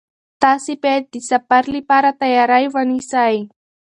تاسي 0.41 0.73
باید 0.83 1.03
د 1.13 1.15
سفر 1.31 1.63
لپاره 1.75 2.09
تیاری 2.21 2.65
ونیسئ. 2.73 3.35